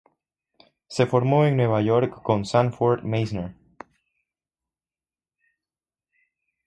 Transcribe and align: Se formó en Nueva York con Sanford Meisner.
Se 0.87 1.05
formó 1.05 1.45
en 1.45 1.55
Nueva 1.57 1.79
York 1.83 2.23
con 2.23 2.43
Sanford 2.43 3.03
Meisner. 3.03 3.53